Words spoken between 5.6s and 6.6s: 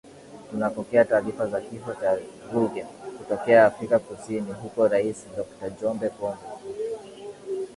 Jombe Pombe